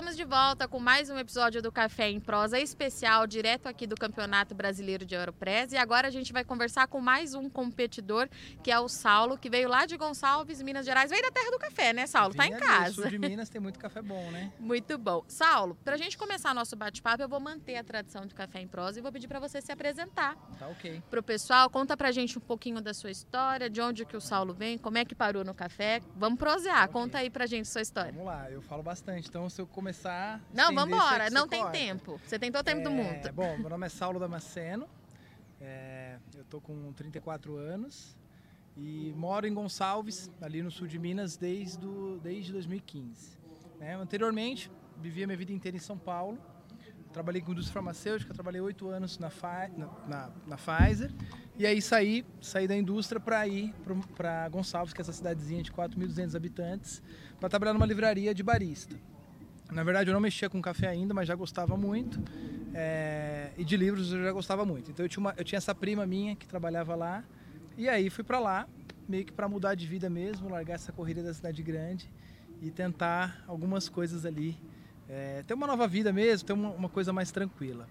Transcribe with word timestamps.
Estamos 0.00 0.16
de 0.16 0.24
volta 0.24 0.66
com 0.66 0.80
mais 0.80 1.10
um 1.10 1.18
episódio 1.18 1.60
do 1.60 1.70
Café 1.70 2.08
em 2.08 2.18
Prosa 2.18 2.58
especial, 2.58 3.26
direto 3.26 3.66
aqui 3.66 3.86
do 3.86 3.94
Campeonato 3.94 4.54
Brasileiro 4.54 5.04
de 5.04 5.14
Aeropress. 5.14 5.74
E 5.74 5.76
agora 5.76 6.08
a 6.08 6.10
gente 6.10 6.32
vai 6.32 6.42
conversar 6.42 6.86
com 6.88 6.98
mais 7.02 7.34
um 7.34 7.50
competidor, 7.50 8.26
que 8.64 8.70
é 8.70 8.80
o 8.80 8.88
Saulo, 8.88 9.36
que 9.36 9.50
veio 9.50 9.68
lá 9.68 9.84
de 9.84 9.98
Gonçalves, 9.98 10.62
Minas 10.62 10.86
Gerais. 10.86 11.10
Veio 11.10 11.22
da 11.22 11.30
terra 11.30 11.50
do 11.50 11.58
café, 11.58 11.92
né, 11.92 12.06
Saulo? 12.06 12.34
Tá 12.34 12.46
em 12.46 12.54
ali, 12.54 12.62
casa. 12.62 12.94
sul 12.94 13.08
de 13.10 13.18
Minas 13.18 13.50
tem 13.50 13.60
muito 13.60 13.78
café 13.78 14.00
bom, 14.00 14.30
né? 14.30 14.50
Muito 14.58 14.96
bom. 14.96 15.22
Saulo, 15.28 15.76
pra 15.84 15.98
gente 15.98 16.16
começar 16.16 16.54
nosso 16.54 16.74
bate-papo, 16.76 17.22
eu 17.22 17.28
vou 17.28 17.38
manter 17.38 17.76
a 17.76 17.84
tradição 17.84 18.26
do 18.26 18.34
Café 18.34 18.60
em 18.62 18.66
Prosa 18.68 18.98
e 18.98 19.02
vou 19.02 19.12
pedir 19.12 19.28
para 19.28 19.38
você 19.38 19.60
se 19.60 19.70
apresentar 19.70 20.34
Tá 20.58 20.66
ok. 20.68 21.02
pro 21.10 21.22
pessoal. 21.22 21.68
Conta 21.68 21.94
pra 21.94 22.10
gente 22.10 22.38
um 22.38 22.40
pouquinho 22.40 22.80
da 22.80 22.94
sua 22.94 23.10
história, 23.10 23.68
de 23.68 23.82
onde 23.82 24.06
que 24.06 24.16
o 24.16 24.20
Saulo 24.20 24.54
vem, 24.54 24.78
como 24.78 24.96
é 24.96 25.04
que 25.04 25.14
parou 25.14 25.44
no 25.44 25.52
café. 25.52 26.00
Vamos 26.16 26.38
prosear. 26.38 26.84
Ok. 26.84 26.92
Conta 26.94 27.18
aí 27.18 27.28
pra 27.28 27.44
gente 27.44 27.68
sua 27.68 27.82
história. 27.82 28.12
Vamos 28.12 28.26
lá, 28.26 28.50
eu 28.50 28.62
falo 28.62 28.82
bastante. 28.82 29.28
Então, 29.28 29.50
se 29.50 29.60
eu 29.60 29.66
começar. 29.66 29.89
Não, 30.54 30.64
estender, 30.70 30.74
vamos 30.74 30.94
embora. 30.96 31.30
Não 31.30 31.48
tem 31.48 31.70
tempo. 31.70 32.20
Você 32.26 32.38
tem 32.38 32.50
todo 32.52 32.62
o 32.62 32.64
tempo 32.64 32.82
do 32.82 32.88
É, 32.90 32.92
mundo. 32.92 33.32
Bom, 33.32 33.58
meu 33.58 33.70
nome 33.70 33.86
é 33.86 33.88
Saulo 33.88 34.18
Damasceno. 34.18 34.88
é, 35.60 36.16
eu 36.36 36.44
tô 36.44 36.60
com 36.60 36.92
34 36.92 37.56
anos 37.56 38.16
e 38.76 39.12
moro 39.16 39.46
em 39.46 39.52
Gonçalves, 39.52 40.30
ali 40.40 40.62
no 40.62 40.70
sul 40.70 40.86
de 40.86 40.98
Minas, 40.98 41.36
desde, 41.36 41.78
do, 41.78 42.18
desde 42.20 42.52
2015. 42.52 43.38
né? 43.78 43.94
Anteriormente, 43.96 44.70
vivia 44.98 45.26
minha 45.26 45.36
vida 45.36 45.52
inteira 45.52 45.76
em 45.76 45.80
São 45.80 45.98
Paulo. 45.98 46.38
Trabalhei 47.12 47.42
com 47.42 47.50
indústria 47.50 47.74
farmacêutica, 47.74 48.32
trabalhei 48.32 48.60
oito 48.60 48.88
anos 48.88 49.18
na, 49.18 49.28
na- 50.06 50.30
na 50.46 50.56
Pfizer. 50.56 51.10
E 51.58 51.66
aí 51.66 51.82
saí, 51.82 52.24
saí 52.40 52.68
da 52.68 52.76
indústria 52.76 53.20
para 53.20 53.46
ir 53.48 53.74
para 54.16 54.48
Gonçalves, 54.48 54.94
que 54.94 55.00
é 55.00 55.02
essa 55.02 55.12
cidadezinha 55.12 55.60
de 55.62 55.72
4.200 55.72 56.36
habitantes, 56.36 57.02
para 57.40 57.48
trabalhar 57.48 57.72
numa 57.72 57.84
livraria 57.84 58.32
de 58.32 58.42
barista. 58.44 58.94
Na 59.72 59.82
verdade, 59.84 60.10
eu 60.10 60.14
não 60.14 60.20
mexia 60.20 60.48
com 60.50 60.60
café 60.60 60.88
ainda, 60.88 61.14
mas 61.14 61.28
já 61.28 61.34
gostava 61.34 61.76
muito. 61.76 62.20
É, 62.74 63.50
e 63.56 63.64
de 63.64 63.76
livros 63.76 64.12
eu 64.12 64.22
já 64.24 64.32
gostava 64.32 64.64
muito. 64.64 64.90
Então 64.90 65.04
eu 65.04 65.08
tinha, 65.08 65.20
uma- 65.20 65.34
eu 65.36 65.44
tinha 65.44 65.56
essa 65.58 65.74
prima 65.74 66.06
minha 66.06 66.34
que 66.36 66.46
trabalhava 66.46 66.94
lá. 66.94 67.24
E 67.76 67.88
aí 67.88 68.10
fui 68.10 68.24
para 68.24 68.38
lá, 68.38 68.68
meio 69.08 69.24
que 69.24 69.32
para 69.32 69.48
mudar 69.48 69.74
de 69.74 69.86
vida 69.86 70.08
mesmo, 70.10 70.48
largar 70.48 70.74
essa 70.74 70.92
corrida 70.92 71.22
da 71.22 71.32
cidade 71.32 71.62
grande 71.62 72.10
e 72.60 72.70
tentar 72.70 73.42
algumas 73.46 73.88
coisas 73.88 74.24
ali. 74.26 74.56
é, 75.08 75.42
ter 75.44 75.54
uma 75.54 75.66
nova 75.66 75.88
vida 75.88 76.12
mesmo, 76.12 76.46
ter 76.46 76.52
uma, 76.52 76.70
uma 76.70 76.88
coisa 76.88 77.12
mais 77.12 77.32
tranquila. 77.32 77.88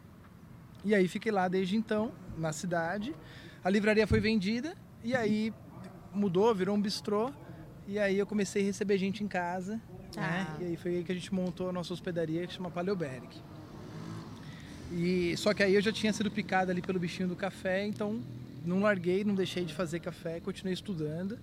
E 0.86 0.96
aí 0.96 1.06
fiquei 1.10 1.32
lá 1.34 1.50
desde 1.50 1.76
então, 1.76 2.14
na 2.38 2.54
cidade. 2.54 3.14
A 3.62 3.70
livraria 3.70 4.08
foi 4.08 4.22
vendida 4.22 4.74
e 5.04 5.14
aí 5.14 5.54
mudou, 6.14 6.56
virou 6.56 6.74
um 6.78 6.82
bistrô. 6.82 7.34
E 7.90 7.98
aí 7.98 8.20
eu 8.20 8.26
comecei 8.28 8.62
a 8.62 8.66
receber 8.66 9.00
gente 9.00 9.24
em 9.24 9.28
casa. 9.28 9.82
Tá. 10.14 10.22
Né? 10.22 10.58
E 10.60 10.64
aí 10.66 10.78
foi 10.78 10.98
aí 10.98 11.04
que 11.04 11.12
a 11.12 11.16
gente 11.16 11.34
montou 11.34 11.70
a 11.70 11.74
nossa 11.74 11.92
hospedaria 11.92 12.46
que 12.46 12.54
chama 12.54 12.70
Paleoberg. 12.70 13.28
E 14.92 15.36
só 15.38 15.56
que 15.56 15.64
aí 15.64 15.74
eu 15.74 15.82
já 15.82 15.92
tinha 15.92 16.14
sido 16.14 16.30
picado 16.30 16.70
ali 16.70 16.84
pelo 16.84 17.00
bichinho 17.00 17.28
do 17.28 17.36
café, 17.36 17.84
então 17.84 18.22
não 18.64 18.82
larguei, 18.82 19.24
não 19.24 19.34
deixei 19.34 19.66
de 19.66 19.74
fazer 19.74 20.00
café, 20.02 20.40
continuei 20.40 20.76
estudando. 20.76 21.40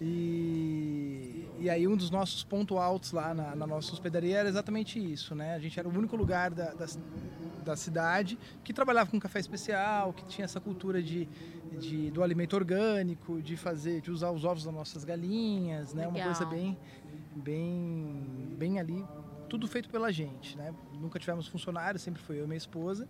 E, 0.00 1.44
e 1.58 1.68
aí 1.68 1.88
um 1.88 1.96
dos 1.96 2.08
nossos 2.08 2.44
pontos 2.44 2.76
altos 2.76 3.10
lá 3.10 3.34
na, 3.34 3.56
na 3.56 3.66
nossa 3.66 3.92
hospedaria 3.92 4.38
era 4.38 4.48
exatamente 4.48 4.96
isso, 4.96 5.34
né? 5.34 5.56
A 5.56 5.58
gente 5.58 5.76
era 5.76 5.88
o 5.88 5.92
único 5.92 6.14
lugar 6.14 6.52
da, 6.52 6.72
da, 6.72 6.86
da 7.68 7.76
cidade 7.76 8.38
que 8.64 8.72
trabalhava 8.72 9.10
com 9.10 9.18
café 9.20 9.38
especial, 9.38 10.12
que 10.12 10.24
tinha 10.26 10.44
essa 10.44 10.60
cultura 10.60 11.02
de, 11.02 11.28
de, 11.78 12.10
do 12.10 12.22
alimento 12.22 12.54
orgânico, 12.56 13.40
de 13.42 13.56
fazer, 13.56 14.00
de 14.00 14.10
usar 14.10 14.30
os 14.30 14.44
ovos 14.44 14.64
das 14.64 14.74
nossas 14.74 15.04
galinhas, 15.04 15.92
né? 15.94 16.06
Uma 16.06 16.14
Legal. 16.14 16.34
coisa 16.34 16.46
bem, 16.46 16.76
bem, 17.36 18.54
bem 18.58 18.78
ali, 18.78 19.04
tudo 19.48 19.66
feito 19.68 19.88
pela 19.88 20.10
gente, 20.12 20.56
né? 20.56 20.74
Nunca 20.94 21.18
tivemos 21.18 21.46
funcionários, 21.46 22.02
sempre 22.02 22.22
foi 22.22 22.38
eu 22.40 22.44
e 22.44 22.46
minha 22.46 22.56
esposa. 22.58 23.06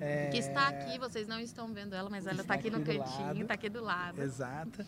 É, 0.00 0.28
Que 0.30 0.38
está 0.38 0.68
aqui, 0.68 0.98
vocês 0.98 1.26
não 1.26 1.40
estão 1.40 1.72
vendo 1.72 1.94
ela, 1.94 2.08
mas 2.08 2.26
ela 2.26 2.40
está 2.40 2.54
aqui 2.54 2.70
no 2.70 2.78
aqui 2.78 2.92
do 2.92 2.98
cantinho, 3.04 3.42
está 3.42 3.54
aqui 3.54 3.68
do 3.68 3.82
lado. 3.82 4.22
Exata. 4.22 4.86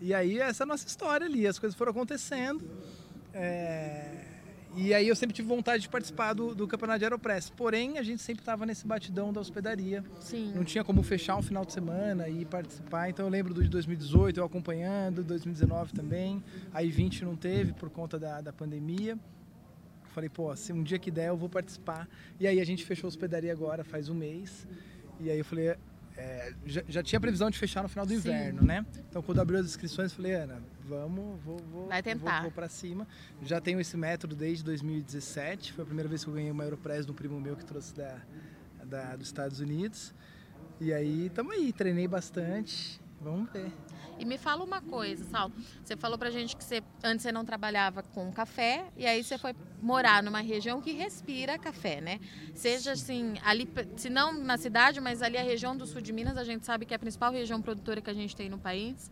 E 0.00 0.12
aí 0.12 0.38
essa 0.40 0.62
é 0.62 0.64
a 0.64 0.66
nossa 0.66 0.86
história 0.86 1.26
ali, 1.26 1.46
as 1.46 1.58
coisas 1.58 1.76
foram 1.76 1.90
acontecendo. 1.92 2.64
é, 3.32 4.35
E 4.76 4.92
aí 4.92 5.08
eu 5.08 5.16
sempre 5.16 5.34
tive 5.34 5.48
vontade 5.48 5.82
de 5.82 5.88
participar 5.88 6.34
do, 6.34 6.54
do 6.54 6.68
campeonato 6.68 6.98
de 6.98 7.06
Aeropress. 7.06 7.48
Porém, 7.48 7.96
a 7.96 8.02
gente 8.02 8.22
sempre 8.22 8.42
estava 8.42 8.66
nesse 8.66 8.86
batidão 8.86 9.32
da 9.32 9.40
hospedaria. 9.40 10.04
Sim. 10.20 10.52
Não 10.54 10.64
tinha 10.64 10.84
como 10.84 11.02
fechar 11.02 11.34
um 11.36 11.42
final 11.42 11.64
de 11.64 11.72
semana 11.72 12.28
e 12.28 12.44
participar. 12.44 13.08
Então 13.08 13.24
eu 13.24 13.30
lembro 13.30 13.54
do 13.54 13.62
de 13.62 13.70
2018 13.70 14.38
eu 14.38 14.44
acompanhando, 14.44 15.24
2019 15.24 15.94
também. 15.94 16.44
Aí 16.74 16.90
20 16.90 17.24
não 17.24 17.34
teve 17.34 17.72
por 17.72 17.88
conta 17.88 18.18
da, 18.18 18.42
da 18.42 18.52
pandemia. 18.52 19.18
Falei, 20.12 20.28
pô, 20.28 20.54
se 20.54 20.74
um 20.74 20.82
dia 20.82 20.98
que 20.98 21.10
der 21.10 21.28
eu 21.28 21.36
vou 21.38 21.48
participar. 21.48 22.06
E 22.38 22.46
aí 22.46 22.60
a 22.60 22.64
gente 22.64 22.84
fechou 22.84 23.06
a 23.06 23.08
hospedaria 23.08 23.52
agora, 23.52 23.82
faz 23.82 24.10
um 24.10 24.14
mês. 24.14 24.66
E 25.18 25.30
aí 25.30 25.38
eu 25.38 25.44
falei, 25.44 25.74
é, 26.18 26.52
já, 26.66 26.82
já 26.86 27.02
tinha 27.02 27.18
previsão 27.18 27.48
de 27.48 27.58
fechar 27.58 27.82
no 27.82 27.88
final 27.88 28.04
do 28.04 28.12
Sim. 28.12 28.18
inverno, 28.18 28.62
né? 28.62 28.84
Então 29.08 29.22
quando 29.22 29.40
abriu 29.40 29.58
as 29.58 29.64
inscrições, 29.64 30.10
eu 30.10 30.16
falei, 30.16 30.34
Ana, 30.34 30.62
vamos, 30.86 31.40
vou, 31.42 31.58
vou, 31.72 31.88
Vai 31.88 32.02
tentar. 32.02 32.34
vou, 32.34 32.42
vou 32.42 32.50
para 32.52 32.68
cima. 32.68 33.06
Já 33.42 33.60
tenho 33.60 33.80
esse 33.80 33.96
método 33.96 34.34
desde 34.34 34.64
2017. 34.64 35.72
Foi 35.72 35.82
a 35.82 35.86
primeira 35.86 36.08
vez 36.08 36.24
que 36.24 36.30
eu 36.30 36.34
ganhei 36.34 36.50
uma 36.50 36.62
Aeropress 36.62 37.04
de 37.04 37.12
um 37.12 37.14
primo 37.14 37.40
meu 37.40 37.56
que 37.56 37.64
trouxe 37.64 37.94
da, 37.94 38.20
da, 38.84 39.16
dos 39.16 39.26
Estados 39.26 39.60
Unidos. 39.60 40.14
E 40.80 40.92
aí, 40.92 41.30
tamo 41.30 41.52
aí, 41.52 41.72
treinei 41.72 42.06
bastante. 42.06 43.00
Vamos 43.20 43.50
ver. 43.50 43.72
E 44.18 44.24
me 44.24 44.38
fala 44.38 44.64
uma 44.64 44.80
coisa, 44.80 45.24
Sal. 45.24 45.50
Você 45.84 45.96
falou 45.96 46.16
pra 46.16 46.30
gente 46.30 46.56
que 46.56 46.64
você, 46.64 46.82
antes 47.02 47.22
você 47.22 47.32
não 47.32 47.44
trabalhava 47.44 48.02
com 48.02 48.32
café 48.32 48.86
e 48.96 49.06
aí 49.06 49.22
você 49.22 49.36
foi 49.36 49.54
morar 49.82 50.22
numa 50.22 50.40
região 50.40 50.80
que 50.80 50.92
respira 50.92 51.58
café, 51.58 52.00
né? 52.00 52.18
Seja 52.54 52.92
assim, 52.92 53.34
ali, 53.44 53.68
se 53.96 54.08
não 54.08 54.32
na 54.32 54.56
cidade, 54.56 55.00
mas 55.00 55.20
ali 55.20 55.36
a 55.36 55.42
região 55.42 55.76
do 55.76 55.86
sul 55.86 56.00
de 56.00 56.12
Minas, 56.12 56.38
a 56.38 56.44
gente 56.44 56.64
sabe 56.64 56.86
que 56.86 56.94
é 56.94 56.96
a 56.96 56.98
principal 56.98 57.30
região 57.30 57.60
produtora 57.60 58.00
que 58.00 58.08
a 58.08 58.14
gente 58.14 58.34
tem 58.34 58.48
no 58.48 58.58
país. 58.58 59.10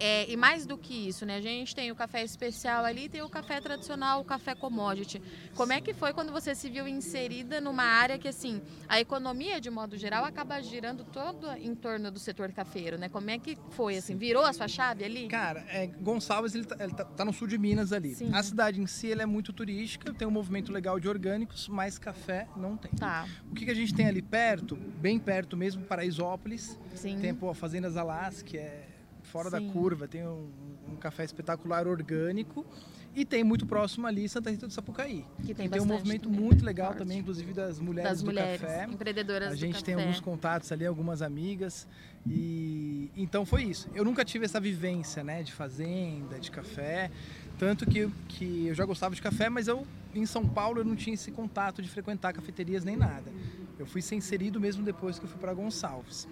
É, 0.00 0.30
e 0.30 0.36
mais 0.36 0.64
do 0.64 0.78
que 0.78 0.94
isso, 1.08 1.26
né? 1.26 1.36
A 1.36 1.40
gente 1.40 1.74
tem 1.74 1.90
o 1.90 1.94
café 1.96 2.22
especial 2.22 2.84
ali, 2.84 3.08
tem 3.08 3.20
o 3.22 3.28
café 3.28 3.60
tradicional, 3.60 4.20
o 4.20 4.24
café 4.24 4.54
commodity. 4.54 5.20
Como 5.56 5.72
é 5.72 5.80
que 5.80 5.92
foi 5.92 6.12
quando 6.12 6.30
você 6.32 6.54
se 6.54 6.70
viu 6.70 6.86
inserida 6.86 7.60
numa 7.60 7.82
área 7.82 8.16
que, 8.18 8.28
assim, 8.28 8.62
a 8.88 9.00
economia, 9.00 9.60
de 9.60 9.70
modo 9.70 9.96
geral, 9.96 10.24
acaba 10.24 10.60
girando 10.62 11.04
todo 11.04 11.50
em 11.52 11.74
torno 11.74 12.10
do 12.12 12.18
setor 12.18 12.52
cafeiro, 12.52 12.96
né? 12.96 13.08
Como 13.08 13.28
é 13.28 13.38
que 13.38 13.58
foi, 13.70 13.96
assim? 13.96 14.16
Virou 14.16 14.44
a 14.44 14.52
sua 14.52 14.68
chave 14.68 15.04
ali? 15.04 15.26
Cara, 15.28 15.64
é, 15.68 15.86
Gonçalves 15.86 16.54
ele 16.54 16.64
tá, 16.64 16.76
ele 16.78 16.94
tá- 16.94 17.04
tá 17.04 17.24
no 17.24 17.32
sul 17.32 17.48
de 17.48 17.58
Minas 17.58 17.92
ali. 17.92 18.14
Sim. 18.14 18.30
A 18.32 18.42
cidade 18.42 18.80
em 18.80 18.86
si 18.86 19.10
ela 19.10 19.22
é 19.22 19.26
muito 19.26 19.52
turística, 19.52 20.12
tem 20.14 20.28
um 20.28 20.30
movimento 20.30 20.70
legal 20.72 21.00
de 21.00 21.08
orgânicos, 21.08 21.66
mas 21.68 21.98
café 21.98 22.46
não 22.56 22.76
tem. 22.76 22.92
Tá, 22.92 23.26
O 23.50 23.54
que, 23.54 23.64
que 23.64 23.70
a 23.70 23.74
gente 23.74 23.92
tem 23.92 24.06
ali 24.06 24.22
perto, 24.22 24.76
bem 24.76 25.18
perto 25.18 25.56
mesmo, 25.56 25.82
Paraisópolis, 25.84 26.78
sim. 26.94 27.18
tem 27.20 27.34
pô, 27.34 27.50
a 27.50 27.54
Fazendas 27.54 27.96
Alas, 27.96 28.42
que 28.42 28.56
é 28.56 28.87
fora 29.28 29.50
Sim. 29.50 29.66
da 29.66 29.72
curva, 29.72 30.08
tem 30.08 30.26
um, 30.26 30.48
um 30.92 30.96
café 30.96 31.24
espetacular 31.24 31.86
orgânico. 31.86 32.66
E 33.14 33.24
tem 33.24 33.42
muito 33.42 33.66
próximo 33.66 34.06
ali 34.06 34.28
Santa 34.28 34.50
Rita 34.50 34.66
do 34.66 34.72
Sapucaí. 34.72 35.24
Que 35.44 35.54
tem 35.54 35.66
e 35.66 35.68
tem 35.68 35.80
um 35.80 35.86
movimento 35.86 36.28
também, 36.28 36.40
muito 36.40 36.64
legal 36.64 36.88
forte. 36.88 36.98
também, 36.98 37.18
inclusive 37.18 37.52
das 37.52 37.80
mulheres 37.80 38.10
das 38.10 38.20
do 38.20 38.26
mulheres 38.26 38.60
café. 38.60 38.84
empreendedoras 38.84 39.52
A 39.52 39.56
gente 39.56 39.82
tem 39.82 39.94
café. 39.94 40.06
alguns 40.06 40.20
contatos 40.20 40.70
ali, 40.70 40.86
algumas 40.86 41.20
amigas. 41.20 41.88
E 42.26 43.10
então 43.16 43.44
foi 43.44 43.64
isso. 43.64 43.88
Eu 43.94 44.04
nunca 44.04 44.24
tive 44.24 44.44
essa 44.44 44.60
vivência, 44.60 45.24
né, 45.24 45.42
de 45.42 45.52
fazenda, 45.52 46.38
de 46.38 46.50
café. 46.50 47.10
Tanto 47.58 47.86
que, 47.86 48.08
que 48.28 48.68
eu 48.68 48.74
já 48.74 48.84
gostava 48.84 49.14
de 49.14 49.22
café, 49.22 49.48
mas 49.48 49.66
eu 49.66 49.84
em 50.14 50.24
São 50.24 50.46
Paulo 50.46 50.80
eu 50.80 50.84
não 50.84 50.94
tinha 50.94 51.14
esse 51.14 51.32
contato 51.32 51.82
de 51.82 51.88
frequentar 51.88 52.32
cafeterias 52.32 52.84
nem 52.84 52.96
nada. 52.96 53.32
Eu 53.78 53.86
fui 53.86 54.02
ser 54.02 54.14
inserido 54.14 54.60
mesmo 54.60 54.84
depois 54.84 55.18
que 55.18 55.24
eu 55.24 55.28
fui 55.28 55.40
para 55.40 55.52
Gonçalves. 55.54 56.28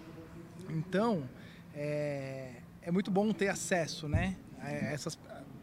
Então, 0.68 1.24
é, 1.74 2.50
é 2.86 2.90
muito 2.92 3.10
bom 3.10 3.32
ter 3.32 3.48
acesso, 3.48 4.08
né, 4.08 4.36
a, 4.60 4.70
essas, 4.70 5.18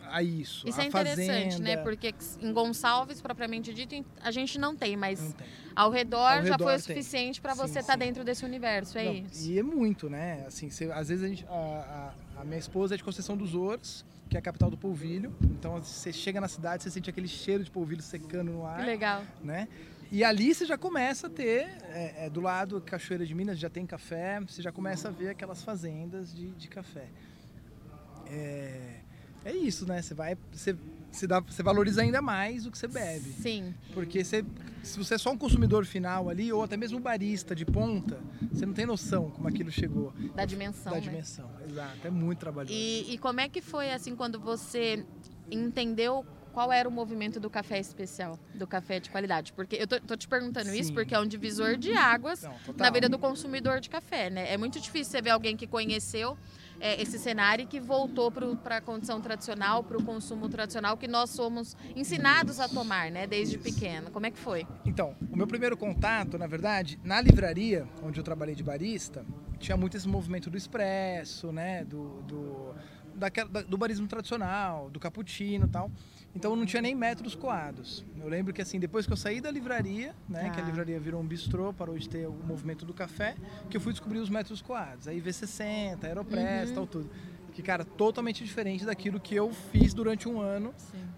a 0.09 0.21
isso. 0.23 0.67
Isso 0.67 0.79
a 0.79 0.83
é 0.83 0.87
interessante, 0.87 1.61
né? 1.61 1.77
fazenda. 1.77 1.83
Porque 1.83 2.13
em 2.41 2.51
Gonçalves, 2.53 3.21
propriamente 3.21 3.73
dito, 3.73 4.05
a 4.21 4.31
gente 4.31 4.57
não 4.59 4.75
tem, 4.75 4.95
mas 4.97 5.19
Não 5.21 5.31
tem. 5.31 5.47
ao 5.75 5.89
redor, 5.91 6.17
Ao 6.37 6.43
já 6.45 6.51
redor 6.53 6.65
foi 6.65 6.75
o 6.75 6.79
suficiente 6.79 7.41
para 7.41 7.53
você 7.53 7.79
estar 7.79 7.93
sim. 7.93 7.99
dentro 7.99 8.23
desse 8.23 8.45
universo, 8.45 8.97
é 8.97 9.05
Não, 9.05 9.13
isso? 9.13 9.49
E 9.49 9.59
é 9.59 9.63
muito, 9.63 10.09
né? 10.09 10.43
Assim, 10.47 10.69
você- 10.69 10.91
às 10.91 11.09
vezes 11.09 11.23
a, 11.23 11.27
gente- 11.27 11.45
a- 11.47 12.13
a- 12.37 12.41
a 12.41 12.43
minha 12.43 12.59
esposa 12.59 12.95
é 12.95 12.97
de 12.97 13.03
Conceição 13.03 13.35
dos 13.37 13.53
Ouros, 13.55 14.05
que 14.29 14.35
é 14.35 14.39
a 14.39 14.41
capital 14.41 14.69
do 14.69 14.77
polvilho. 14.77 15.35
Então 15.41 15.81
você 15.81 16.11
chega 16.11 16.39
na 16.41 16.47
cidade, 16.47 16.83
você 16.83 16.89
sente 16.91 17.09
aquele 17.09 17.27
cheiro 17.27 17.63
de 17.63 17.69
polvilho 17.71 18.01
secando 18.01 18.51
no 18.51 18.61
Que 18.61 18.65
ar, 18.67 18.85
legal. 18.85 19.23
né? 19.43 19.67
E 20.11 20.23
ali 20.23 20.53
você 20.53 20.63
já 20.65 20.77
começa 20.77 21.25
a 21.25 21.29
ter, 21.29 21.67
é, 21.89 22.25
é, 22.25 22.29
do 22.29 22.39
lado 22.39 22.79
Cachoeira 22.81 23.25
de 23.25 23.33
Minas 23.33 23.57
já 23.57 23.67
tem 23.69 23.83
café, 23.83 24.39
você 24.41 24.61
já 24.61 24.71
começa 24.71 25.07
a 25.07 25.11
ver 25.11 25.29
aquelas 25.29 25.63
fazendas 25.63 26.31
de, 26.33 26.49
de 26.51 26.67
café. 26.67 27.07
É, 29.45 29.51
isso, 29.51 29.85
né? 29.85 30.01
Você 30.01 30.13
vai, 30.13 30.37
você, 30.51 30.75
você, 31.11 31.27
dá, 31.27 31.39
você 31.39 31.61
valoriza 31.61 32.01
ainda 32.01 32.21
mais 32.21 32.65
o 32.65 32.71
que 32.71 32.77
você 32.77 32.87
bebe. 32.87 33.31
Sim. 33.31 33.73
Porque 33.93 34.23
você, 34.23 34.43
se 34.81 34.97
você 34.97 35.15
é 35.15 35.17
só 35.17 35.31
um 35.31 35.37
consumidor 35.37 35.85
final 35.85 36.29
ali, 36.29 36.51
ou 36.51 36.63
até 36.63 36.77
mesmo 36.77 36.97
um 36.97 37.01
barista 37.01 37.53
de 37.53 37.65
ponta, 37.65 38.19
você 38.51 38.65
não 38.65 38.73
tem 38.73 38.85
noção 38.85 39.29
como 39.31 39.47
aquilo 39.47 39.71
chegou. 39.71 40.13
Da 40.35 40.45
dimensão, 40.45 40.93
Da 40.93 40.99
né? 40.99 41.03
dimensão, 41.03 41.49
exato. 41.69 42.07
É 42.07 42.09
muito 42.09 42.39
trabalhoso. 42.39 42.73
E, 42.73 43.13
e 43.13 43.17
como 43.17 43.39
é 43.41 43.49
que 43.49 43.61
foi, 43.61 43.91
assim, 43.91 44.15
quando 44.15 44.39
você 44.39 45.05
entendeu 45.51 46.25
qual 46.53 46.71
era 46.71 46.87
o 46.87 46.91
movimento 46.91 47.39
do 47.39 47.49
café 47.49 47.79
especial, 47.79 48.39
do 48.53 48.67
café 48.67 48.99
de 48.99 49.09
qualidade? 49.09 49.51
Porque 49.53 49.75
eu 49.75 49.87
tô, 49.87 49.99
tô 49.99 50.15
te 50.15 50.27
perguntando 50.27 50.69
Sim. 50.69 50.79
isso 50.79 50.93
porque 50.93 51.13
é 51.13 51.19
um 51.19 51.25
divisor 51.25 51.75
de 51.75 51.93
águas 51.93 52.43
Não, 52.43 52.55
na 52.77 52.89
vida 52.91 53.09
do 53.09 53.17
consumidor 53.17 53.81
de 53.81 53.89
café, 53.89 54.29
né? 54.29 54.53
É 54.53 54.55
muito 54.55 54.79
difícil 54.79 55.11
você 55.11 55.21
ver 55.21 55.31
alguém 55.31 55.57
que 55.57 55.65
conheceu 55.65 56.37
é, 56.79 57.01
esse 57.01 57.17
cenário 57.17 57.63
e 57.63 57.65
que 57.65 57.79
voltou 57.79 58.31
para 58.31 58.77
a 58.77 58.81
condição 58.81 59.19
tradicional, 59.19 59.83
para 59.83 59.97
o 59.97 60.03
consumo 60.03 60.47
tradicional 60.47 60.95
que 60.95 61.07
nós 61.07 61.31
somos 61.31 61.75
ensinados 61.95 62.59
a 62.59 62.67
tomar, 62.67 63.09
né, 63.09 63.25
desde 63.25 63.57
pequeno. 63.57 64.11
Como 64.11 64.25
é 64.25 64.31
que 64.31 64.37
foi? 64.37 64.67
Então, 64.85 65.15
o 65.31 65.35
meu 65.35 65.47
primeiro 65.47 65.75
contato, 65.75 66.37
na 66.37 66.45
verdade, 66.45 66.99
na 67.03 67.19
livraria 67.19 67.87
onde 68.03 68.19
eu 68.19 68.23
trabalhei 68.23 68.53
de 68.53 68.63
barista, 68.63 69.25
tinha 69.59 69.77
muito 69.77 69.95
esse 69.95 70.07
movimento 70.07 70.49
do 70.49 70.57
expresso, 70.57 71.51
né, 71.51 71.85
do, 71.85 72.21
do, 72.23 72.75
daquela, 73.15 73.63
do 73.63 73.77
barismo 73.77 74.07
tradicional, 74.07 74.89
do 74.89 74.99
cappuccino 74.99 75.65
e 75.65 75.69
tal. 75.69 75.91
Então 76.35 76.55
não 76.55 76.65
tinha 76.65 76.81
nem 76.81 76.95
métodos 76.95 77.35
coados. 77.35 78.03
Eu 78.19 78.27
lembro 78.27 78.53
que 78.53 78.61
assim, 78.61 78.79
depois 78.79 79.05
que 79.05 79.13
eu 79.13 79.17
saí 79.17 79.39
da 79.39 79.51
livraria, 79.51 80.15
né, 80.27 80.47
ah. 80.47 80.49
que 80.49 80.59
a 80.59 80.63
tá. 80.63 80.67
livraria 80.67 80.99
virou 80.99 81.21
um 81.21 81.25
bistrô, 81.25 81.71
parou 81.71 81.97
de 81.97 82.09
ter 82.09 82.27
o 82.27 82.33
movimento 82.33 82.85
do 82.85 82.93
café, 82.93 83.35
que 83.69 83.77
eu 83.77 83.81
fui 83.81 83.93
descobrir 83.93 84.19
os 84.19 84.29
métodos 84.29 84.61
coados. 84.61 85.07
Aí 85.07 85.21
V60, 85.21 86.03
Aeropress, 86.03 86.69
uhum. 86.69 86.75
tal 86.75 86.87
tudo. 86.87 87.09
Que, 87.53 87.61
cara, 87.61 87.85
totalmente 87.85 88.43
diferente 88.43 88.83
daquilo 88.83 89.19
que 89.19 89.35
eu 89.35 89.53
fiz 89.71 89.93
durante 89.93 90.27
um 90.27 90.41
ano 90.41 90.73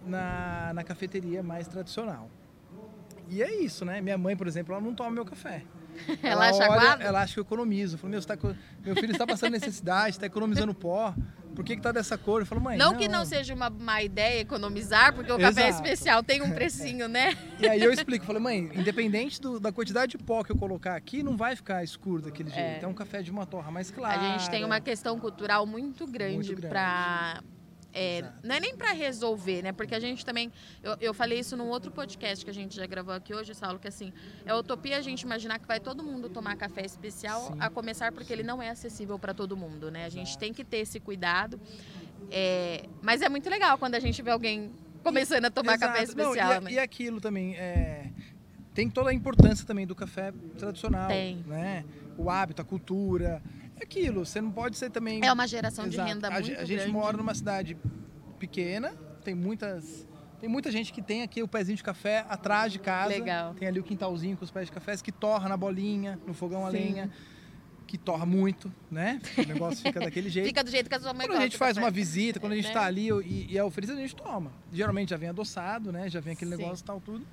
na, 0.06 0.74
na 0.74 0.84
cafeteria 0.84 1.42
mais 1.42 1.66
tradicional. 1.66 2.30
E 3.30 3.42
é 3.42 3.56
isso, 3.56 3.86
né? 3.86 4.02
Minha 4.02 4.18
mãe, 4.18 4.36
por 4.36 4.46
exemplo, 4.46 4.74
ela 4.74 4.84
não 4.84 4.94
toma 4.94 5.12
meu 5.12 5.26
café. 5.26 5.64
Ela, 6.22 6.50
ela 6.50 6.70
olha, 6.70 7.04
ela 7.04 7.22
acha 7.22 7.36
que 7.36 7.40
eu 7.40 7.44
economizo. 7.44 7.98
Falo, 7.98 8.12
meu, 8.12 8.22
tá, 8.22 8.38
meu 8.84 8.96
filho 8.96 9.14
está 9.14 9.26
passando 9.26 9.54
necessidade, 9.54 10.18
está 10.18 10.26
economizando 10.26 10.74
pó 10.74 11.16
por 11.56 11.64
que, 11.64 11.76
que 11.76 11.82
tá 11.82 11.92
dessa 11.92 12.18
cor? 12.18 12.42
Eu 12.42 12.46
falo, 12.46 12.62
mãe. 12.62 12.78
Não, 12.78 12.92
não, 12.92 12.98
que 12.98 13.08
não 13.08 13.26
seja 13.26 13.54
uma 13.54 13.70
má 13.70 14.04
ideia 14.04 14.42
economizar, 14.42 15.14
porque 15.14 15.32
o 15.32 15.40
Exato. 15.40 15.56
café 15.56 15.70
especial 15.70 16.22
tem 16.22 16.42
um 16.42 16.52
precinho, 16.52 17.08
né? 17.08 17.36
E 17.60 17.68
aí 17.68 17.82
eu 17.82 17.92
explico, 17.92 18.26
falei, 18.26 18.42
mãe, 18.42 18.72
independente 18.76 19.40
do, 19.42 19.60
da 19.60 19.72
quantidade 19.72 20.12
de 20.12 20.18
pó 20.18 20.44
que 20.44 20.52
eu 20.52 20.58
colocar 20.58 20.96
aqui, 20.96 21.24
não 21.24 21.38
vai 21.38 21.56
ficar 21.56 21.84
escuro 21.84 22.22
daquele 22.22 22.50
jeito. 22.50 22.82
É, 22.82 22.84
é 22.84 22.88
um 22.88 22.94
café 22.94 23.22
de 23.22 23.32
uma 23.32 23.46
torra 23.46 23.72
mais 23.72 23.90
clara. 23.90 24.20
A 24.20 24.38
gente 24.38 24.50
tem 24.50 24.64
uma 24.66 24.82
questão 24.82 25.18
cultural 25.20 25.66
muito 25.66 26.06
grande, 26.06 26.54
grande. 26.54 26.68
para 26.68 27.42
é, 27.98 28.26
não 28.44 28.54
é 28.54 28.60
nem 28.60 28.76
para 28.76 28.92
resolver, 28.92 29.62
né? 29.62 29.72
Porque 29.72 29.96
a 29.96 30.00
gente 30.02 30.26
também. 30.26 30.52
Eu, 30.84 30.98
eu 31.00 31.14
falei 31.14 31.40
isso 31.40 31.56
num 31.56 31.70
outro 31.70 31.90
podcast 31.90 32.44
que 32.44 32.52
a 32.52 32.54
gente 32.54 32.76
já 32.76 32.86
gravou 32.86 33.14
aqui 33.14 33.34
hoje, 33.34 33.56
Saulo, 33.56 33.80
que 33.80 33.88
assim, 33.88 34.12
é 34.46 34.54
utopia 34.54 34.98
a 34.98 35.02
gente 35.02 35.22
imaginar 35.22 35.60
que 35.60 35.66
vai 35.66 35.80
todo 35.80 36.04
mundo 36.04 36.28
tomar 36.28 36.58
café 36.58 36.86
especial, 36.86 37.48
Sim. 37.48 37.58
a 37.58 37.70
começar 37.70 38.12
porque 38.12 38.34
ele 38.34 38.44
não 38.44 38.62
é 38.62 38.70
acessível 38.70 39.18
para 39.18 39.34
todo 39.34 39.56
mundo, 39.56 39.90
né? 39.90 40.04
A 40.04 40.10
gente 40.10 40.28
Exato. 40.28 40.40
tem 40.40 40.54
que 40.54 40.66
ter 40.66 40.80
esse 40.80 41.00
cuidado. 41.00 41.58
É, 42.30 42.84
mas 43.02 43.22
é 43.22 43.30
muito 43.30 43.50
legal 43.50 43.78
quando 43.78 43.96
a 43.96 44.00
gente 44.00 44.22
vê 44.22 44.32
alguém 44.32 44.74
começando 45.02 45.46
a 45.46 45.50
tomar 45.50 45.76
Exato. 45.76 45.94
café 45.94 46.04
especial. 46.04 46.50
Não, 46.50 46.58
e, 46.58 46.64
né? 46.66 46.72
e 46.74 46.80
aquilo 46.80 47.22
também. 47.22 47.56
É, 47.56 48.10
tem 48.74 48.90
toda 48.90 49.10
a 49.10 49.14
importância 49.14 49.66
também 49.66 49.88
do 49.88 49.96
café 49.96 50.34
tradicional. 50.58 51.08
Tem. 51.08 51.38
Né? 51.48 51.86
O 52.18 52.30
hábito, 52.30 52.62
a 52.62 52.66
cultura. 52.66 53.42
É 53.78 53.84
aquilo, 53.84 54.26
você 54.26 54.40
não 54.42 54.52
pode 54.52 54.78
ser 54.78 54.90
também. 54.90 55.24
É 55.24 55.32
uma 55.32 55.48
geração 55.48 55.86
Exato. 55.86 56.08
de 56.08 56.14
renda 56.14 56.32
muito 56.32 56.52
A, 56.52 56.62
a 56.62 56.66
gente 56.66 56.78
grande. 56.78 56.92
mora 56.92 57.18
numa 57.18 57.34
cidade 57.34 57.78
pequena, 58.40 58.94
tem 59.24 59.36
muitas. 59.36 60.08
Tem 60.40 60.50
muita 60.50 60.70
gente 60.70 60.92
que 60.92 61.02
tem 61.02 61.24
aqui 61.24 61.42
o 61.42 61.48
pezinho 61.48 61.78
de 61.78 61.84
café 61.84 62.26
atrás 62.30 62.72
de 62.72 62.78
casa. 62.78 63.10
Legal. 63.10 63.54
Tem 63.56 63.68
ali 63.68 63.80
o 63.80 63.84
quintalzinho 63.84 64.38
com 64.38 64.44
os 64.44 64.52
pés 64.52 64.68
de 64.68 64.72
café 64.72 64.96
que 64.98 65.12
torra 65.12 65.48
na 65.48 65.58
bolinha, 65.58 66.20
no 66.28 66.34
fogão 66.34 66.66
a 66.66 66.70
lenha 66.70 67.10
que 67.86 67.98
torra 67.98 68.26
muito, 68.26 68.72
né? 68.90 69.22
O 69.38 69.48
negócio 69.48 69.82
fica 69.82 70.00
daquele 70.00 70.30
jeito. 70.32 70.48
Fica 70.48 70.64
do 70.64 70.70
jeito 70.70 70.90
que 70.90 70.96
a 70.96 71.00
sua 71.00 71.14
mãe 71.14 71.28
Quando 71.28 71.40
a 71.40 71.44
gente 71.44 71.58
faz 71.58 71.78
uma 71.78 71.92
visita, 71.92 72.40
quando 72.40 72.54
a 72.54 72.56
gente 72.56 72.68
está 72.68 72.82
né? 72.82 72.88
ali 72.88 73.10
e, 73.10 73.48
e, 73.52 73.58
é 73.58 73.64
oferecido, 73.64 73.98
a 73.98 74.02
gente 74.02 74.16
toma. 74.16 74.52
Geralmente 74.74 75.10
já 75.10 75.18
vem 75.18 75.30
adoçado, 75.30 75.92
né? 75.92 76.10
Já 76.10 76.20
vem 76.20 76.34
aquele 76.34 76.52
Sim. 76.52 76.58
negócio 76.58 76.84
e 76.84 76.86
tal, 76.86 77.00
tudo. 77.00 77.26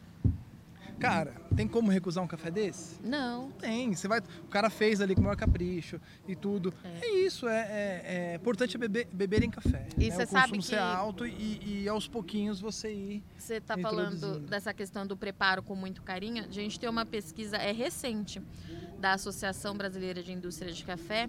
Cara, 0.98 1.34
tem 1.56 1.66
como 1.66 1.90
recusar 1.90 2.22
um 2.22 2.26
café 2.26 2.50
desse? 2.50 3.00
Não. 3.02 3.50
Tem. 3.52 3.94
Você 3.94 4.06
vai, 4.06 4.20
o 4.20 4.48
cara 4.48 4.70
fez 4.70 5.00
ali 5.00 5.14
com 5.14 5.20
o 5.20 5.24
maior 5.24 5.36
capricho 5.36 6.00
e 6.26 6.36
tudo. 6.36 6.72
É, 6.84 7.06
é 7.06 7.14
isso. 7.24 7.48
É, 7.48 7.60
é, 7.60 8.02
é, 8.04 8.34
importante 8.36 8.78
beber, 8.78 9.08
beber 9.12 9.42
em 9.42 9.50
café. 9.50 9.88
E 9.98 10.08
né? 10.08 10.14
você 10.14 10.26
sabe 10.26 10.58
que 10.58 10.64
ser 10.64 10.78
alto 10.78 11.26
e, 11.26 11.82
e, 11.82 11.88
aos 11.88 12.06
pouquinhos 12.06 12.60
você 12.60 12.92
ir. 12.92 13.24
Você 13.36 13.54
está 13.54 13.76
falando 13.76 14.40
dessa 14.40 14.72
questão 14.72 15.06
do 15.06 15.16
preparo 15.16 15.62
com 15.62 15.74
muito 15.74 16.02
carinho. 16.02 16.44
A 16.44 16.50
gente 16.50 16.78
tem 16.78 16.88
uma 16.88 17.04
pesquisa 17.04 17.56
é 17.56 17.72
recente 17.72 18.40
da 18.98 19.14
Associação 19.14 19.76
Brasileira 19.76 20.22
de 20.22 20.32
Indústria 20.32 20.72
de 20.72 20.84
Café. 20.84 21.28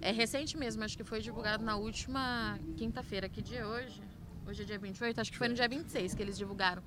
É 0.00 0.12
recente 0.12 0.56
mesmo. 0.56 0.84
Acho 0.84 0.96
que 0.96 1.04
foi 1.04 1.20
divulgado 1.20 1.64
na 1.64 1.76
última 1.76 2.58
quinta-feira. 2.76 3.28
Que 3.28 3.40
dia 3.40 3.60
é 3.60 3.66
hoje? 3.66 4.02
Hoje 4.46 4.62
é 4.62 4.64
dia 4.64 4.78
28. 4.78 5.20
Acho 5.20 5.32
que 5.32 5.38
foi 5.38 5.48
no 5.48 5.54
dia 5.54 5.66
26 5.66 6.14
que 6.14 6.22
eles 6.22 6.36
divulgaram 6.36 6.82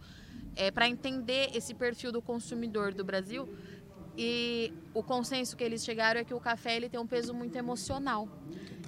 é, 0.55 0.71
para 0.71 0.87
entender 0.87 1.49
esse 1.53 1.73
perfil 1.73 2.11
do 2.11 2.21
consumidor 2.21 2.93
do 2.93 3.03
Brasil. 3.03 3.47
E 4.17 4.73
o 4.93 5.01
consenso 5.01 5.55
que 5.55 5.63
eles 5.63 5.83
chegaram 5.83 6.19
é 6.19 6.23
que 6.23 6.33
o 6.33 6.39
café 6.39 6.75
ele 6.75 6.89
tem 6.89 6.99
um 6.99 7.07
peso 7.07 7.33
muito 7.33 7.55
emocional 7.55 8.27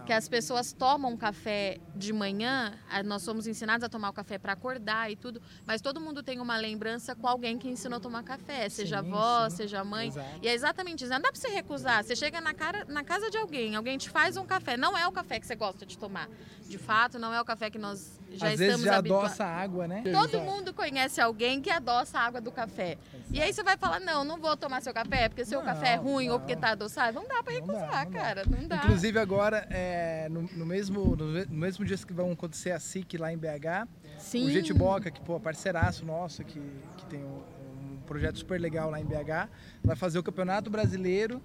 que 0.06 0.14
as 0.14 0.28
pessoas 0.28 0.74
tomam 0.74 1.16
café 1.16 1.78
de 1.96 2.12
manhã, 2.12 2.74
nós 3.06 3.22
somos 3.22 3.48
ensinados 3.48 3.84
a 3.84 3.90
tomar 3.90 4.10
o 4.10 4.14
café 4.14 4.38
para 4.38 4.54
acordar 4.54 5.12
e 5.12 5.16
tudo, 5.16 5.42
mas 5.66 5.82
todo 5.82 6.00
mundo 6.00 6.24
tem 6.24 6.40
uma 6.40 6.58
lembrança 6.58 7.16
com 7.16 7.28
alguém 7.28 7.58
que 7.58 7.70
ensinou 7.70 7.98
a 7.98 8.00
tomar 8.00 8.24
café, 8.24 8.68
seja 8.70 9.02
sim, 9.02 9.08
avó, 9.08 9.50
sim. 9.50 9.58
seja 9.58 9.84
mãe. 9.84 10.08
Exato. 10.08 10.30
E 10.42 10.48
é 10.48 10.54
exatamente 10.54 11.04
isso. 11.04 11.14
Não 11.14 11.22
dá 11.22 11.32
para 11.32 11.40
você 11.40 11.50
recusar. 11.50 12.04
Você 12.04 12.16
chega 12.16 12.42
na, 12.42 12.54
cara, 12.54 12.86
na 12.88 13.04
casa 13.04 13.30
de 13.30 13.38
alguém, 13.38 13.76
alguém 13.76 13.98
te 13.98 14.10
faz 14.10 14.38
um 14.38 14.46
café. 14.46 14.76
Não 14.76 14.98
é 14.98 15.08
o 15.08 15.12
café 15.12 15.40
que 15.40 15.46
você 15.46 15.56
gosta 15.56 15.86
de 15.86 15.98
tomar. 15.98 16.28
De 16.68 16.78
fato, 16.78 17.20
não 17.20 17.34
é 17.34 17.42
o 17.42 17.46
café 17.46 17.70
que 17.70 17.78
nós 17.78 18.20
já 18.32 18.48
Às 18.48 18.54
estamos 18.54 18.60
vezes 18.60 18.86
já 18.86 18.98
adoça 18.98 19.44
a 19.44 19.48
água, 19.48 19.88
né? 19.88 20.04
Todo 20.04 20.36
Exato. 20.36 20.40
mundo 20.40 20.74
conhece 20.74 21.20
alguém 21.20 21.62
que 21.62 21.70
adoça 21.70 22.18
a 22.18 22.22
água 22.22 22.40
do 22.40 22.52
café. 22.52 22.98
Exato. 23.14 23.34
E 23.34 23.42
aí 23.42 23.54
você 23.54 23.62
vai 23.62 23.78
falar, 23.78 24.00
não, 24.00 24.24
não 24.24 24.40
vou 24.40 24.56
tomar 24.56 24.82
seu 24.82 24.94
café 24.94 25.28
porque 25.28 25.44
seu 25.44 25.60
não, 25.60 25.66
café 25.66 25.94
é 25.94 25.96
ruim 25.96 26.28
não. 26.28 26.36
ou 26.36 26.40
porque 26.40 26.56
tá 26.56 26.70
adoçado. 26.70 27.14
Não 27.14 27.28
dá 27.28 27.44
para 27.44 27.54
recusar, 27.54 27.82
não 27.82 27.90
dá, 27.90 28.06
cara. 28.06 28.44
Não 28.48 28.68
dá. 28.68 28.78
Inclusive 28.78 29.20
agora, 29.20 29.68
é, 29.70 30.01
no, 30.30 30.44
no 30.44 30.66
mesmo, 30.66 31.16
no 31.16 31.58
mesmo 31.58 31.86
dia 31.86 31.98
que 31.98 32.14
vão 32.14 32.32
acontecer 32.32 32.72
a 32.72 32.80
SIC 32.80 33.18
lá 33.18 33.32
em 33.32 33.38
BH, 33.38 33.88
Sim. 34.18 34.48
o 34.48 34.52
Jetboca, 34.52 35.10
que 35.12 35.22
pô, 35.22 35.40
parceiraço 35.40 36.06
nosso, 36.06 36.44
que, 36.44 36.62
que 36.98 37.06
tem 37.06 37.24
um, 37.24 37.42
um, 37.82 37.98
projeto 38.06 38.38
super 38.38 38.60
legal 38.60 38.90
lá 38.90 39.00
em 39.00 39.06
BH, 39.06 39.50
vai 39.84 39.96
fazer 39.96 40.20
o 40.20 40.24
Campeonato 40.24 40.70
Brasileiro 40.70 41.42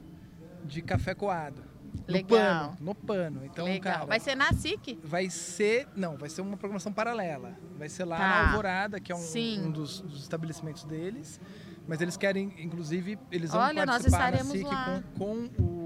de 0.64 0.82
Café 0.82 1.14
Coado. 1.14 1.62
Legal. 2.06 2.76
No 2.78 2.94
pano, 2.94 3.40
no 3.40 3.40
pano. 3.40 3.44
Então, 3.44 3.64
Legal. 3.64 3.94
cara. 3.94 4.06
Vai 4.06 4.20
ser 4.20 4.34
na 4.34 4.52
SIC? 4.52 4.98
Vai 5.02 5.30
ser. 5.30 5.88
Não, 5.96 6.16
vai 6.16 6.28
ser 6.28 6.42
uma 6.42 6.56
programação 6.56 6.92
paralela. 6.92 7.56
Vai 7.78 7.88
ser 7.88 8.04
lá 8.04 8.18
tá. 8.18 8.28
na 8.28 8.46
Alvorada, 8.48 9.00
que 9.00 9.10
é 9.10 9.16
um, 9.16 9.18
um 9.18 9.70
dos, 9.70 10.00
dos, 10.00 10.20
estabelecimentos 10.20 10.84
deles. 10.84 11.40
Mas 11.88 12.00
eles 12.00 12.16
querem, 12.16 12.52
inclusive, 12.58 13.18
eles 13.30 13.50
vão 13.50 13.60
Olha, 13.60 13.86
participar 13.86 14.32
na 14.32 14.44
SIC 14.44 14.66
com, 15.16 15.48
com 15.58 15.62
o 15.62 15.85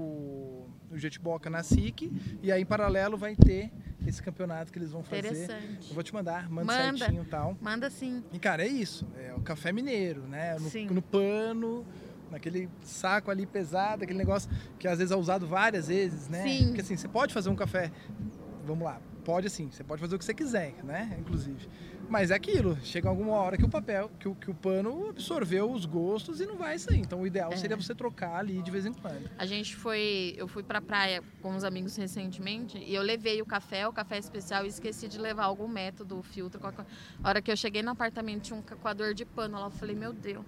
o 0.91 0.97
Jetboca 0.97 1.49
na 1.49 1.63
SIC 1.63 2.11
e 2.41 2.51
aí 2.51 2.61
em 2.61 2.65
paralelo 2.65 3.17
vai 3.17 3.35
ter 3.35 3.71
esse 4.05 4.21
campeonato 4.21 4.71
que 4.71 4.79
eles 4.79 4.91
vão 4.91 5.03
fazer. 5.03 5.27
Interessante. 5.27 5.89
Eu 5.89 5.93
vou 5.95 6.03
te 6.03 6.13
mandar, 6.13 6.49
manda, 6.49 6.73
manda 6.73 6.97
certinho 6.97 7.23
e 7.23 7.27
tal. 7.27 7.57
Manda 7.61 7.89
sim. 7.89 8.23
E 8.33 8.39
cara, 8.39 8.63
é 8.63 8.67
isso, 8.67 9.07
é 9.17 9.33
o 9.33 9.41
café 9.41 9.71
mineiro, 9.71 10.23
né? 10.23 10.55
No, 10.55 10.69
sim. 10.69 10.87
no 10.87 11.01
pano, 11.01 11.85
naquele 12.29 12.69
saco 12.81 13.29
ali 13.29 13.45
pesado, 13.45 14.03
aquele 14.03 14.19
negócio 14.19 14.49
que 14.79 14.87
às 14.87 14.97
vezes 14.97 15.11
é 15.11 15.15
usado 15.15 15.47
várias 15.47 15.87
vezes, 15.87 16.27
né? 16.27 16.43
Sim. 16.43 16.67
Porque 16.67 16.81
assim, 16.81 16.97
você 16.97 17.07
pode 17.07 17.33
fazer 17.33 17.49
um 17.49 17.55
café, 17.55 17.91
vamos 18.65 18.83
lá, 18.83 18.99
pode 19.21 19.47
assim, 19.47 19.69
você 19.71 19.83
pode 19.83 20.01
fazer 20.01 20.15
o 20.15 20.19
que 20.19 20.25
você 20.25 20.33
quiser, 20.33 20.73
né? 20.83 21.15
Inclusive. 21.19 21.67
Mas 22.09 22.29
é 22.29 22.35
aquilo, 22.35 22.77
chega 22.83 23.07
alguma 23.07 23.35
hora 23.35 23.55
que 23.55 23.63
o 23.63 23.69
papel, 23.69 24.11
que 24.19 24.27
o, 24.27 24.35
que 24.35 24.51
o 24.51 24.53
pano 24.53 25.07
absorveu 25.09 25.71
os 25.71 25.85
gostos 25.85 26.41
e 26.41 26.45
não 26.45 26.57
vai 26.57 26.77
sair. 26.77 26.99
Então 26.99 27.21
o 27.21 27.25
ideal 27.25 27.53
é. 27.53 27.55
seria 27.55 27.77
você 27.77 27.95
trocar 27.95 28.35
ali 28.35 28.61
de 28.61 28.69
vez 28.69 28.85
em 28.85 28.91
quando. 28.91 29.29
A 29.37 29.45
gente 29.45 29.77
foi, 29.77 30.33
eu 30.37 30.45
fui 30.45 30.61
pra 30.61 30.81
praia 30.81 31.23
com 31.41 31.53
uns 31.53 31.63
amigos 31.63 31.95
recentemente 31.95 32.77
e 32.77 32.93
eu 32.93 33.01
levei 33.01 33.41
o 33.41 33.45
café, 33.45 33.87
o 33.87 33.93
café 33.93 34.17
especial 34.17 34.65
e 34.65 34.67
esqueci 34.67 35.07
de 35.07 35.17
levar 35.17 35.45
algum 35.45 35.69
método, 35.69 36.19
o 36.19 36.21
filtro. 36.21 36.59
A 37.23 37.29
hora 37.29 37.41
que 37.41 37.49
eu 37.49 37.55
cheguei 37.55 37.81
no 37.81 37.91
apartamento 37.91 38.41
tinha 38.41 38.59
um 38.59 38.61
coador 38.61 39.13
de 39.13 39.23
pano 39.23 39.57
lá, 39.57 39.67
eu 39.67 39.71
falei, 39.71 39.95
meu 39.95 40.11
Deus. 40.11 40.45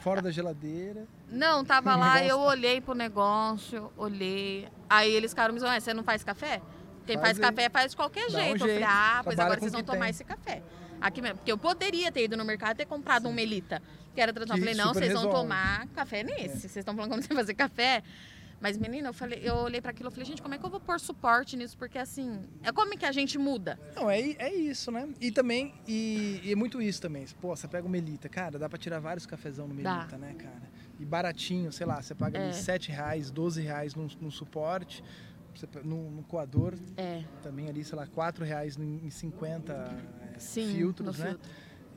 Fora 0.00 0.22
da 0.22 0.30
geladeira. 0.30 1.06
Não, 1.30 1.62
tava 1.64 1.94
lá, 1.94 2.22
eu 2.26 2.40
olhei 2.40 2.80
pro 2.80 2.94
negócio, 2.94 3.92
olhei. 3.98 4.66
Aí 4.88 5.12
eles 5.12 5.32
ficaram 5.32 5.52
me 5.52 5.60
dizendo, 5.60 5.78
você 5.78 5.92
não 5.92 6.02
faz 6.02 6.24
café? 6.24 6.62
Quem 7.06 7.16
faz, 7.16 7.38
faz 7.38 7.38
café 7.38 7.68
faz 7.68 7.90
de 7.90 7.96
qualquer 7.96 8.30
jeito. 8.30 8.36
Um 8.36 8.58
jeito. 8.58 8.66
Eu 8.66 8.80
falei, 8.80 8.84
ah, 8.84 9.20
pois 9.24 9.38
agora 9.38 9.60
vocês 9.60 9.72
vão 9.72 9.82
tomar 9.82 10.00
tem. 10.06 10.10
esse 10.10 10.24
café. 10.24 10.62
Aqui 11.00 11.20
mesmo. 11.20 11.38
Porque 11.38 11.50
eu 11.50 11.58
poderia 11.58 12.12
ter 12.12 12.24
ido 12.24 12.36
no 12.36 12.44
mercado 12.44 12.74
e 12.74 12.76
ter 12.76 12.86
comprado 12.86 13.22
Sim. 13.22 13.28
um 13.28 13.32
Melita, 13.32 13.82
que 14.14 14.20
era 14.20 14.32
tradicional. 14.32 14.58
Eu 14.58 14.64
falei, 14.64 14.84
não, 14.84 14.94
vocês 14.94 15.12
vão 15.12 15.30
tomar 15.30 15.86
café 15.88 16.22
nesse. 16.22 16.44
É. 16.44 16.48
Vocês 16.48 16.76
estão 16.76 16.94
falando 16.94 17.10
como 17.10 17.22
você 17.22 17.34
fazer 17.34 17.54
café. 17.54 18.02
Mas, 18.62 18.78
menina, 18.78 19.08
eu, 19.08 19.12
falei, 19.12 19.40
eu 19.42 19.56
olhei 19.56 19.80
para 19.80 19.90
aquilo 19.90 20.08
e 20.08 20.12
falei, 20.12 20.24
gente, 20.24 20.40
como 20.40 20.54
é 20.54 20.58
que 20.58 20.64
eu 20.64 20.70
vou 20.70 20.78
pôr 20.78 21.00
suporte 21.00 21.56
nisso? 21.56 21.76
Porque, 21.76 21.98
assim, 21.98 22.38
é 22.62 22.70
como 22.70 22.96
que 22.96 23.04
a 23.04 23.10
gente 23.10 23.36
muda? 23.36 23.76
Não, 23.96 24.08
é, 24.08 24.20
é 24.20 24.54
isso, 24.54 24.92
né? 24.92 25.08
E 25.20 25.32
também, 25.32 25.74
e, 25.84 26.40
e 26.44 26.52
é 26.52 26.54
muito 26.54 26.80
isso 26.80 27.02
também. 27.02 27.26
Pô, 27.40 27.56
você 27.56 27.66
pega 27.66 27.84
o 27.84 27.90
Melita, 27.90 28.28
cara, 28.28 28.60
dá 28.60 28.68
para 28.68 28.78
tirar 28.78 29.00
vários 29.00 29.26
cafezão 29.26 29.66
no 29.66 29.74
Melita, 29.74 30.06
dá. 30.12 30.18
né, 30.18 30.36
cara? 30.38 30.70
E 31.00 31.04
baratinho, 31.04 31.72
sei 31.72 31.84
lá, 31.84 32.00
você 32.00 32.14
paga 32.14 32.38
é. 32.38 32.52
7 32.52 32.92
reais, 32.92 33.32
12 33.32 33.60
reais 33.60 33.96
num, 33.96 34.06
num 34.20 34.30
suporte 34.30 35.02
no, 35.84 36.10
no 36.10 36.22
coador, 36.22 36.74
é. 36.96 37.22
também 37.42 37.68
ali, 37.68 37.84
sei 37.84 37.96
lá, 37.96 38.06
4 38.06 38.44
reais 38.44 38.76
em 38.78 39.10
50 39.10 40.22
Sim, 40.38 40.74
filtros, 40.74 41.18
né? 41.18 41.30
Filtro. 41.30 41.50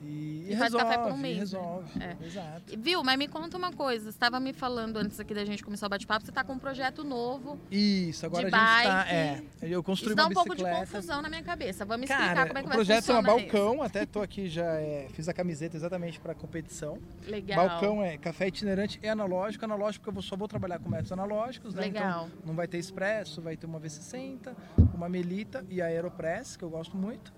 E, 0.03 0.47
E 0.49 0.55
faz 0.57 0.73
resolve, 0.73 0.85
café 0.85 0.97
por 1.03 1.11
um 1.13 1.17
mês, 1.17 1.35
né? 1.35 1.39
resolve. 1.59 2.03
É. 2.03 2.25
Exato. 2.25 2.79
Viu, 2.79 3.03
mas 3.03 3.17
me 3.17 3.27
conta 3.27 3.57
uma 3.57 3.71
coisa. 3.71 4.05
Você 4.05 4.09
estava 4.09 4.39
me 4.39 4.53
falando 4.53 4.97
antes 4.97 5.19
aqui 5.19 5.33
da 5.33 5.43
gente 5.45 5.63
começar 5.63 5.87
o 5.87 5.89
bate-papo, 5.89 6.25
você 6.25 6.31
está 6.31 6.43
com 6.43 6.53
um 6.53 6.59
projeto 6.59 7.03
novo. 7.03 7.59
Isso, 7.71 8.25
agora 8.25 8.49
De 8.49 8.55
a 8.55 8.59
gente 8.59 8.83
tá. 8.85 9.03
bike. 9.03 9.13
É, 9.13 9.43
eu 9.63 9.81
construí 9.81 10.09
Isso 10.09 10.15
dá 10.15 10.23
uma 10.23 10.29
um 10.29 10.33
pouco 10.33 10.55
de 10.55 10.63
bicicleta. 10.63 10.85
confusão 10.91 11.21
na 11.21 11.29
minha 11.29 11.43
cabeça. 11.43 11.85
Vamos 11.85 12.09
explicar 12.09 12.35
Cara, 12.35 12.47
como 12.47 12.57
é 12.59 12.61
que 12.61 12.67
o 12.67 12.69
vai 12.69 12.77
projeto 12.77 13.05
chama 13.05 13.19
funcionar 13.23 13.43
isso. 13.43 13.51
Balcão, 13.53 13.83
até 13.83 14.05
tô 14.05 14.21
aqui 14.21 14.47
já 14.47 14.65
é, 14.75 15.07
fiz 15.11 15.27
a 15.27 15.33
camiseta 15.33 15.75
exatamente 15.75 16.19
para 16.19 16.35
competição. 16.35 16.99
Legal. 17.27 17.67
Balcão 17.67 18.03
é 18.03 18.17
café 18.17 18.47
itinerante 18.47 18.99
e 19.01 19.07
analógico. 19.07 19.65
Analógico 19.65 20.05
porque 20.05 20.19
eu 20.19 20.21
só 20.21 20.35
vou 20.35 20.47
trabalhar 20.47 20.79
com 20.79 20.89
métodos 20.89 21.11
analógicos, 21.11 21.73
né? 21.73 21.81
Legal. 21.83 22.27
Então 22.27 22.45
não 22.45 22.55
vai 22.55 22.67
ter 22.67 22.77
expresso, 22.77 23.41
vai 23.41 23.57
ter 23.57 23.65
uma 23.65 23.79
V60, 23.79 24.53
uma 24.93 25.09
Melita 25.09 25.65
e 25.69 25.81
a 25.81 25.85
Aeropress, 25.85 26.55
que 26.57 26.63
eu 26.63 26.69
gosto 26.69 26.95
muito. 26.95 27.33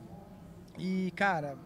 E, 0.78 1.12
cara, 1.16 1.58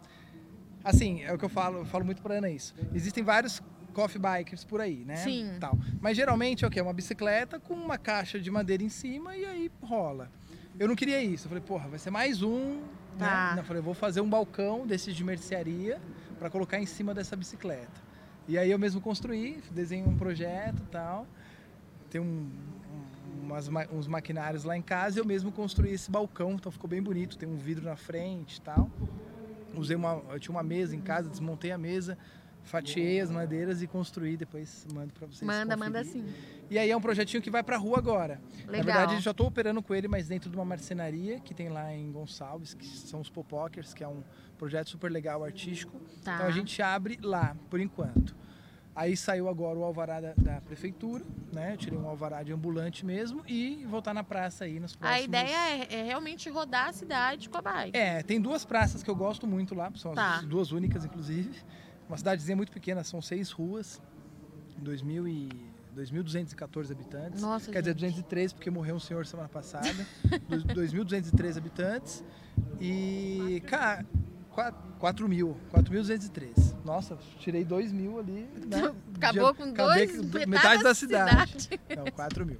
assim, 0.84 1.22
é 1.24 1.34
o 1.34 1.38
que 1.38 1.46
eu 1.46 1.50
falo, 1.50 1.80
eu 1.80 1.86
falo 1.86 2.04
muito 2.06 2.22
pra 2.22 2.36
Ana 2.36 2.50
isso. 2.50 2.74
Existem 2.94 3.24
vários 3.24 3.62
coffee 3.94 4.22
bikers 4.22 4.64
por 4.64 4.80
aí, 4.82 5.04
né? 5.06 5.18
Sim. 5.18 5.58
Tal. 5.60 5.78
Mas 6.00 6.16
geralmente 6.16 6.64
é 6.64 6.68
o 6.68 6.72
quê? 6.72 6.80
Uma 6.82 6.94
bicicleta 6.94 7.60
com 7.60 7.74
uma 7.74 7.98
caixa 7.98 8.40
de 8.40 8.50
madeira 8.50 8.84
em 8.84 8.90
cima 8.90 9.36
e 9.36 9.46
aí 9.46 9.72
rola. 9.82 10.32
Eu 10.80 10.88
não 10.88 10.96
queria 10.96 11.22
isso. 11.22 11.46
Eu 11.46 11.50
falei, 11.50 11.64
porra, 11.64 11.90
vai 11.90 12.00
ser 12.00 12.10
mais 12.10 12.42
um. 12.42 12.82
Tá. 13.20 13.54
Né? 13.56 13.62
Eu 13.62 13.66
falei, 13.66 13.82
vou 13.82 13.94
fazer 13.94 14.22
um 14.22 14.30
balcão 14.30 14.88
desses 14.88 15.14
de 15.14 15.24
mercearia 15.24 16.02
para 16.40 16.50
colocar 16.50 16.80
em 16.80 16.86
cima 16.86 17.14
dessa 17.14 17.36
bicicleta. 17.36 18.02
E 18.48 18.58
aí 18.58 18.72
eu 18.72 18.80
mesmo 18.80 19.00
construí, 19.02 19.62
desenhei 19.72 20.08
um 20.08 20.16
projeto 20.18 20.82
e 20.82 20.86
tal. 20.88 21.28
Tem 22.10 22.20
um, 22.22 22.26
um- 22.50 23.44
umas 23.44 23.68
ma- 23.68 23.86
uns 23.92 24.08
maquinários 24.08 24.64
lá 24.64 24.76
em 24.78 24.82
casa 24.82 25.20
e 25.20 25.22
eu 25.22 25.26
mesmo 25.26 25.52
construí 25.52 25.92
esse 25.92 26.10
balcão, 26.10 26.54
então 26.54 26.72
ficou 26.72 26.90
bem 26.90 27.02
bonito. 27.02 27.38
Tem 27.38 27.48
um 27.48 27.58
vidro 27.58 27.84
na 27.86 27.98
frente 27.98 28.56
e 28.58 28.62
tal. 28.62 28.90
Usei 29.76 29.96
uma, 29.96 30.22
eu 30.32 30.40
tinha 30.40 30.54
uma 30.56 30.64
mesa 30.64 30.96
em 30.96 31.02
casa, 31.02 31.30
desmontei 31.30 31.72
a 31.72 31.78
mesa, 31.78 32.18
fatiei 32.64 33.20
as 33.22 33.32
madeiras 33.32 33.82
e 33.82 33.88
construí. 33.88 34.36
Depois 34.38 34.86
mando 34.94 35.14
para 35.14 35.28
vocês. 35.28 35.42
Manda, 35.44 35.76
manda 35.78 36.04
conferirem. 36.04 36.28
sim. 36.30 36.36
E 36.70 36.78
aí 36.80 36.90
é 36.90 36.96
um 36.96 37.02
projetinho 37.02 37.42
que 37.44 37.50
vai 37.50 37.62
pra 37.64 37.76
rua 37.78 37.98
agora. 37.98 38.40
Na 38.66 38.72
Legal. 38.72 38.86
verdade, 38.86 39.14
eu 39.16 39.22
já 39.22 39.32
estou 39.32 39.48
operando 39.48 39.82
com 39.82 39.94
ele, 39.94 40.08
mas 40.08 40.28
dentro 40.30 40.50
de 40.50 40.56
uma 40.56 40.64
marcenaria 40.64 41.40
que 41.40 41.54
tem 41.54 41.68
lá 41.70 41.94
em 41.94 42.12
Gonçalves, 42.12 42.74
que 42.74 42.86
são 42.86 43.20
os 43.20 43.30
Popokers, 43.30 43.94
que 43.94 44.04
é 44.04 44.08
um 44.08 44.24
projeto 44.58 44.90
super 44.90 45.12
legal, 45.12 45.44
artístico. 45.44 46.00
Tá. 46.24 46.36
Então 46.36 46.48
a 46.48 46.52
gente 46.52 46.82
abre 46.82 47.20
lá, 47.22 47.58
por 47.70 47.80
enquanto. 47.80 48.36
Aí 48.94 49.16
saiu 49.16 49.48
agora 49.48 49.80
o 49.80 49.84
alvará 49.86 50.20
da, 50.20 50.34
da 50.38 50.60
prefeitura, 50.62 51.24
né? 51.54 51.74
Eu 51.74 51.78
tirei 51.78 51.98
um 51.98 52.08
alvará 52.08 52.44
de 52.44 52.52
ambulante 52.52 53.06
mesmo 53.06 53.42
e 53.48 53.86
voltar 53.90 54.14
na 54.14 54.24
praça 54.24 54.66
aí 54.66 54.80
nos 54.82 54.96
próximos... 54.96 55.22
A 55.22 55.26
ideia 55.26 55.84
é, 55.86 55.94
é 56.00 56.04
realmente 56.04 56.50
rodar 56.50 56.90
a 56.90 56.94
cidade 56.94 57.48
com 57.50 57.58
a 57.58 57.62
bike. 57.62 57.98
É, 57.98 58.22
tem 58.22 58.40
duas 58.42 58.66
praças 58.66 59.02
que 59.02 59.10
eu 59.10 59.16
gosto 59.16 59.48
muito 59.48 59.74
lá, 59.74 59.90
são 59.96 60.14
Tá. 60.14 60.40
as 60.40 60.44
duas 60.46 60.72
únicas, 60.74 61.06
inclusive. 61.06 61.58
Uma 62.10 62.18
cidadezinha 62.18 62.56
muito 62.58 62.72
pequena, 62.72 63.02
são 63.04 63.22
seis 63.22 63.50
ruas, 63.52 64.02
2000 64.78 65.28
e 65.30 65.50
2.214 65.96 66.92
habitantes. 66.92 67.42
Nossa, 67.42 67.72
Quer 67.72 67.80
dizer, 67.82 67.92
gente. 67.98 68.12
203, 68.16 68.52
porque 68.54 68.70
morreu 68.70 68.96
um 68.96 69.00
senhor 69.00 69.26
semana 69.26 69.48
passada. 69.48 69.88
Dois- 70.50 70.92
2.203 70.94 71.58
habitantes. 71.58 72.24
E, 72.80 73.62
cara, 73.68 74.06
4 75.00 75.30
mil. 75.30 75.56
4.203. 75.74 76.71
Nossa, 76.84 77.18
tirei 77.40 77.64
2 77.64 77.92
mil 77.92 78.20
ali. 78.20 78.48
Né? 78.66 78.94
Acabou 79.16 79.54
com 79.54 79.64
acabei 79.64 80.08
dois, 80.08 80.22
metade, 80.22 80.46
metade 80.48 80.84
da 80.84 80.94
cidade. 80.94 81.62
cidade. 81.62 81.82
Não, 81.96 82.06
4 82.06 82.46
mil. 82.46 82.60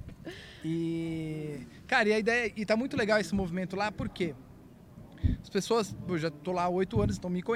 E, 0.64 1.66
cara, 1.86 2.08
e 2.08 2.12
a 2.12 2.18
ideia. 2.18 2.52
E 2.56 2.64
tá 2.64 2.76
muito 2.76 2.96
legal 2.96 3.18
esse 3.18 3.34
movimento 3.34 3.74
lá, 3.76 3.90
porque 3.90 4.34
as 5.42 5.50
pessoas. 5.50 5.94
Eu 6.08 6.18
já 6.18 6.30
tô 6.30 6.52
lá 6.52 6.64
há 6.64 6.68
8 6.68 7.00
anos, 7.00 7.16
então 7.16 7.30
me 7.30 7.42
conhecem. 7.42 7.50